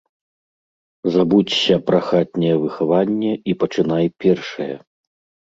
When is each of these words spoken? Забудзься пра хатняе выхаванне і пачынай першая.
Забудзься 1.15 1.75
пра 1.89 1.99
хатняе 2.07 2.57
выхаванне 2.65 3.33
і 3.53 3.57
пачынай 3.61 4.05
першая. 4.27 4.73